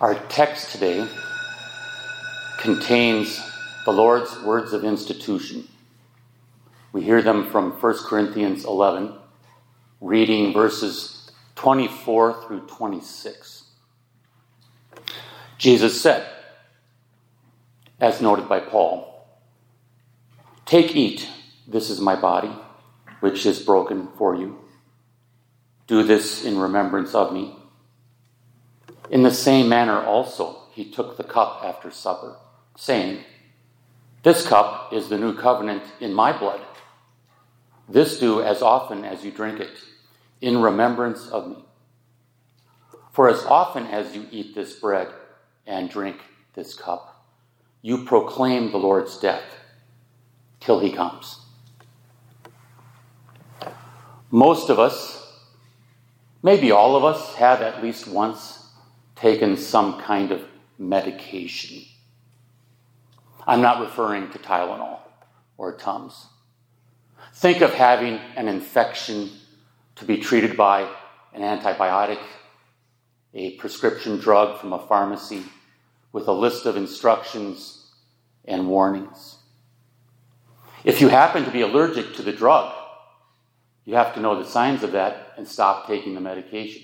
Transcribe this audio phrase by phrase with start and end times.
[0.00, 1.06] Our text today
[2.56, 3.38] contains
[3.84, 5.68] the Lord's words of institution.
[6.94, 9.12] We hear them from 1 Corinthians 11,
[10.00, 13.64] reading verses 24 through 26.
[15.58, 16.26] Jesus said,
[18.00, 19.28] as noted by Paul,
[20.64, 21.28] Take, eat,
[21.68, 22.52] this is my body,
[23.20, 24.60] which is broken for you.
[25.86, 27.59] Do this in remembrance of me.
[29.10, 32.36] In the same manner also, he took the cup after supper,
[32.76, 33.24] saying,
[34.22, 36.60] This cup is the new covenant in my blood.
[37.88, 39.76] This do as often as you drink it,
[40.40, 41.64] in remembrance of me.
[43.10, 45.08] For as often as you eat this bread
[45.66, 46.18] and drink
[46.54, 47.26] this cup,
[47.82, 49.42] you proclaim the Lord's death
[50.60, 51.40] till he comes.
[54.30, 55.36] Most of us,
[56.44, 58.59] maybe all of us, have at least once
[59.20, 60.42] taken some kind of
[60.78, 61.82] medication.
[63.46, 64.98] I'm not referring to Tylenol
[65.58, 66.26] or Tums.
[67.34, 69.30] Think of having an infection
[69.96, 70.90] to be treated by
[71.34, 72.20] an antibiotic,
[73.34, 75.42] a prescription drug from a pharmacy
[76.12, 77.92] with a list of instructions
[78.46, 79.36] and warnings.
[80.82, 82.74] If you happen to be allergic to the drug,
[83.84, 86.82] you have to know the signs of that and stop taking the medication.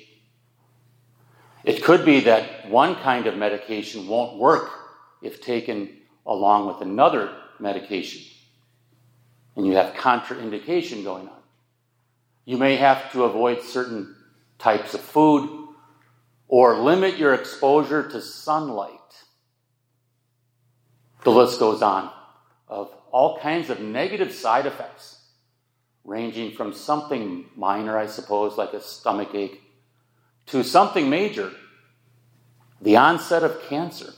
[1.66, 4.70] It could be that one kind of medication won't work
[5.20, 5.90] if taken
[6.24, 8.22] along with another medication,
[9.56, 11.42] and you have contraindication going on.
[12.44, 14.14] You may have to avoid certain
[14.60, 15.66] types of food
[16.46, 18.92] or limit your exposure to sunlight.
[21.24, 22.12] The list goes on
[22.68, 25.20] of all kinds of negative side effects,
[26.04, 29.65] ranging from something minor, I suppose, like a stomach ache,
[30.46, 31.52] to something major,
[32.80, 34.12] the onset of cancer.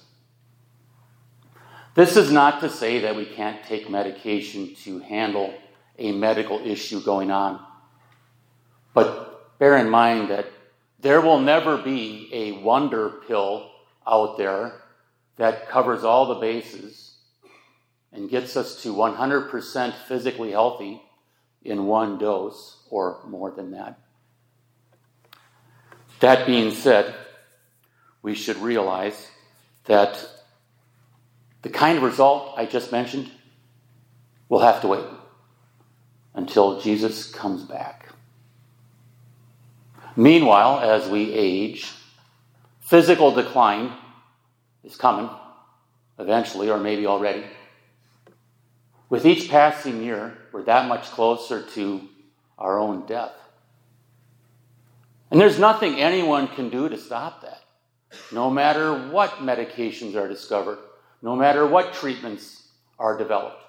[1.95, 5.53] This is not to say that we can't take medication to handle
[5.99, 7.61] a medical issue going on,
[8.95, 10.47] but bear in mind that
[11.01, 13.71] there will never be a wonder pill
[14.07, 14.83] out there
[15.37, 17.17] that covers all the bases
[18.13, 21.03] and gets us to 100% physically healthy
[21.63, 23.99] in one dose or more than that.
[26.21, 27.15] That being said,
[28.23, 29.29] we should realize
[29.85, 30.29] that
[31.63, 33.31] the kind of result I just mentioned
[34.49, 35.05] will have to wait
[36.35, 38.09] until Jesus comes back.
[40.17, 41.93] Meanwhile, as we age,
[42.81, 43.93] physical decline
[44.83, 45.31] is coming
[46.19, 47.45] eventually, or maybe already.
[49.09, 52.09] With each passing year, we're that much closer to
[52.59, 53.33] our own death.
[55.31, 57.63] And there's nothing anyone can do to stop that.
[58.33, 60.79] No matter what medications are discovered,
[61.21, 62.69] no matter what treatments
[62.99, 63.63] are developed.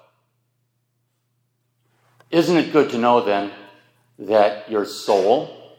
[2.30, 3.52] Isn't it good to know then
[4.18, 5.76] that your soul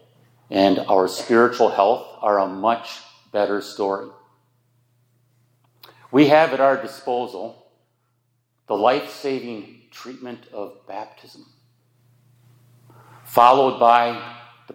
[0.50, 3.00] and our spiritual health are a much
[3.32, 4.10] better story?
[6.10, 7.66] We have at our disposal
[8.68, 11.46] the life saving treatment of baptism,
[13.24, 14.31] followed by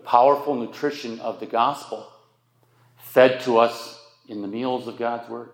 [0.08, 2.08] powerful nutrition of the gospel
[2.96, 5.50] fed to us in the meals of God's Word,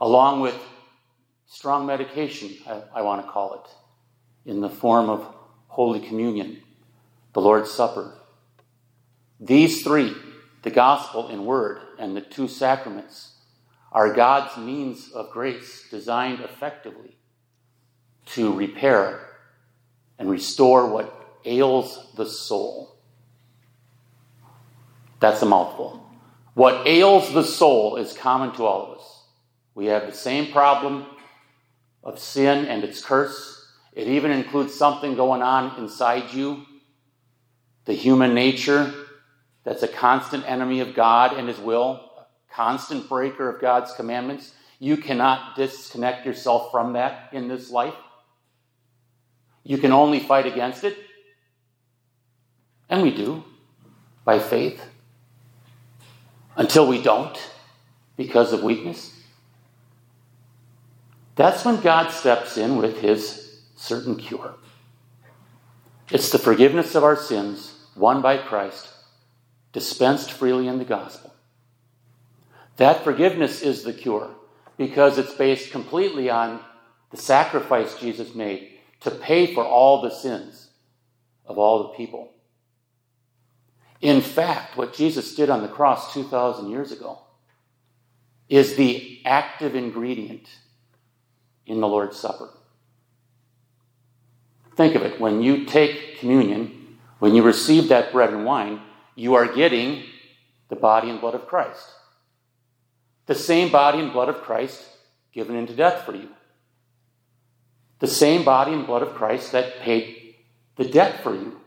[0.00, 0.56] along with
[1.46, 5.24] strong medication, I, I want to call it, in the form of
[5.68, 6.62] Holy Communion,
[7.32, 8.12] the Lord's Supper.
[9.38, 10.14] These three,
[10.62, 13.36] the gospel in word and the two sacraments,
[13.92, 17.16] are God's means of grace designed effectively
[18.26, 19.28] to repair
[20.18, 22.96] and restore what ails the soul.
[25.22, 26.04] That's a mouthful.
[26.54, 29.22] What ails the soul is common to all of us.
[29.72, 31.06] We have the same problem
[32.02, 33.68] of sin and its curse.
[33.92, 36.66] It even includes something going on inside you,
[37.84, 38.92] the human nature
[39.62, 44.52] that's a constant enemy of God and His will a constant breaker of God's commandments.
[44.80, 47.94] You cannot disconnect yourself from that in this life.
[49.62, 50.98] You can only fight against it.
[52.88, 53.44] And we do
[54.24, 54.82] by faith
[56.56, 57.38] until we don't
[58.16, 59.12] because of weakness.
[61.34, 64.54] That's when God steps in with his certain cure.
[66.10, 68.88] It's the forgiveness of our sins, won by Christ,
[69.72, 71.34] dispensed freely in the gospel.
[72.76, 74.30] That forgiveness is the cure
[74.76, 76.60] because it's based completely on
[77.10, 80.68] the sacrifice Jesus made to pay for all the sins
[81.46, 82.32] of all the people.
[84.02, 87.20] In fact, what Jesus did on the cross 2,000 years ago
[88.48, 90.48] is the active ingredient
[91.64, 92.50] in the Lord's Supper.
[94.74, 95.20] Think of it.
[95.20, 98.80] When you take communion, when you receive that bread and wine,
[99.14, 100.02] you are getting
[100.68, 101.88] the body and blood of Christ.
[103.26, 104.84] The same body and blood of Christ
[105.32, 106.28] given into death for you.
[108.00, 110.34] The same body and blood of Christ that paid
[110.74, 111.61] the debt for you.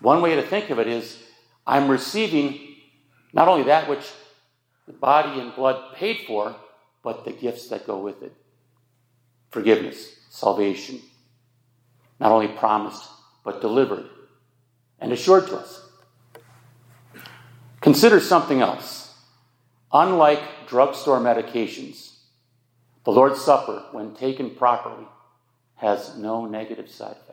[0.00, 1.22] One way to think of it is
[1.66, 2.76] I'm receiving
[3.32, 4.04] not only that which
[4.86, 6.56] the body and blood paid for,
[7.02, 8.32] but the gifts that go with it
[9.50, 11.00] forgiveness, salvation,
[12.20, 13.08] not only promised,
[13.44, 14.08] but delivered
[15.00, 15.88] and assured to us.
[17.80, 19.12] Consider something else.
[19.92, 22.14] Unlike drugstore medications,
[23.04, 25.06] the Lord's Supper, when taken properly,
[25.76, 27.29] has no negative side effects.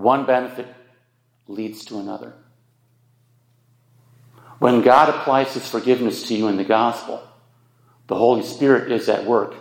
[0.00, 0.66] One benefit
[1.46, 2.32] leads to another.
[4.58, 7.22] When God applies His forgiveness to you in the gospel,
[8.06, 9.54] the Holy Spirit is at work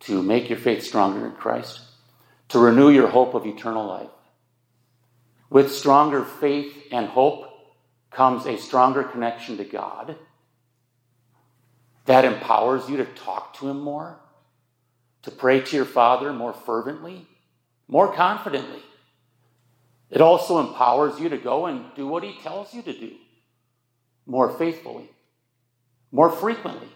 [0.00, 1.80] to make your faith stronger in Christ,
[2.48, 4.10] to renew your hope of eternal life.
[5.50, 7.46] With stronger faith and hope
[8.10, 10.16] comes a stronger connection to God
[12.06, 14.18] that empowers you to talk to Him more,
[15.22, 17.26] to pray to your Father more fervently,
[17.86, 18.82] more confidently.
[20.10, 23.12] It also empowers you to go and do what He tells you to do
[24.26, 25.10] more faithfully,
[26.12, 26.88] more frequently.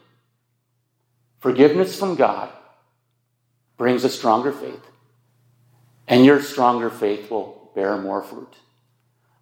[1.41, 2.51] Forgiveness from God
[3.77, 4.81] brings a stronger faith,
[6.07, 8.55] and your stronger faith will bear more fruit.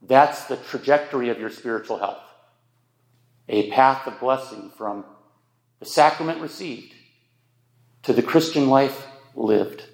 [0.01, 2.23] That's the trajectory of your spiritual health
[3.49, 5.05] a path of blessing from
[5.81, 6.95] the sacrament received
[8.03, 9.85] to the Christian life lived.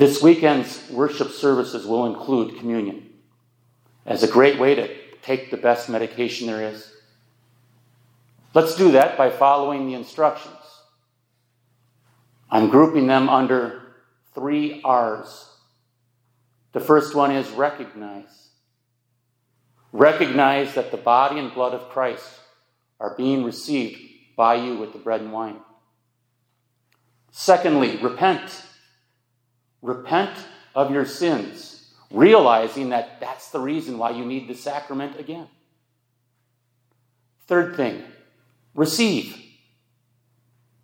[0.00, 3.10] This weekend's worship services will include communion
[4.06, 4.88] as a great way to
[5.20, 6.90] take the best medication there is.
[8.54, 10.56] Let's do that by following the instructions.
[12.50, 13.92] I'm grouping them under
[14.34, 15.50] three R's.
[16.72, 18.48] The first one is recognize.
[19.92, 22.40] Recognize that the body and blood of Christ
[22.98, 24.00] are being received
[24.34, 25.60] by you with the bread and wine.
[27.32, 28.62] Secondly, repent.
[29.82, 30.36] Repent
[30.74, 35.48] of your sins, realizing that that's the reason why you need the sacrament again.
[37.46, 38.02] Third thing,
[38.74, 39.36] receive.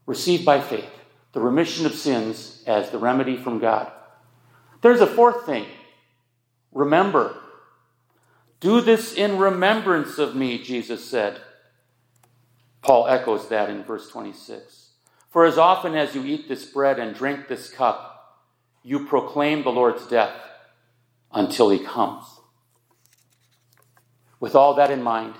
[0.06, 0.90] Receive by faith
[1.32, 3.90] the remission of sins as the remedy from God.
[4.80, 5.66] There's a fourth thing
[6.72, 7.36] remember.
[8.60, 11.40] Do this in remembrance of me, Jesus said.
[12.82, 14.90] Paul echoes that in verse 26.
[15.28, 18.15] For as often as you eat this bread and drink this cup,
[18.86, 20.36] you proclaim the Lord's death
[21.32, 22.24] until he comes.
[24.38, 25.34] With all that in mind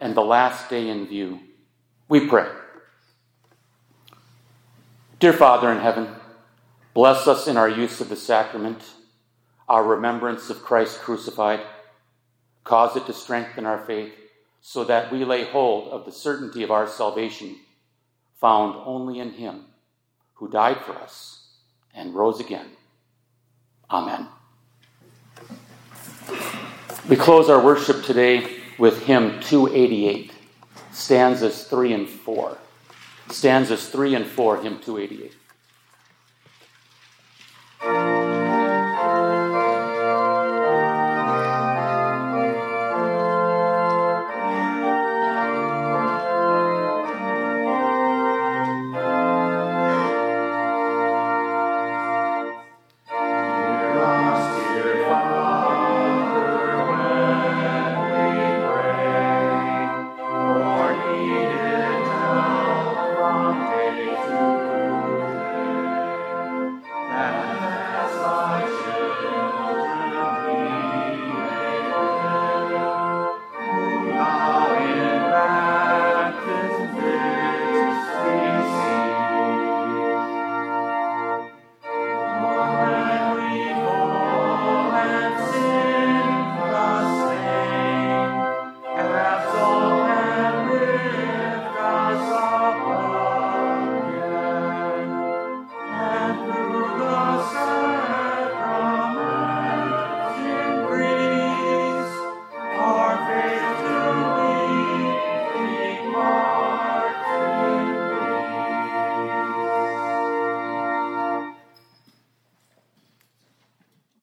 [0.00, 1.38] and the last day in view,
[2.08, 2.50] we pray.
[5.20, 6.08] Dear Father in heaven,
[6.92, 8.82] bless us in our use of the sacrament,
[9.68, 11.60] our remembrance of Christ crucified.
[12.64, 14.12] Cause it to strengthen our faith
[14.60, 17.54] so that we lay hold of the certainty of our salvation
[18.40, 19.66] found only in Him
[20.34, 21.41] who died for us
[21.94, 22.66] and rose again.
[23.90, 24.28] Amen.
[27.08, 30.32] We close our worship today with hymn 288,
[30.92, 32.58] stanzas 3 and 4
[33.32, 35.34] stanzas 3 and 4, hymn 288.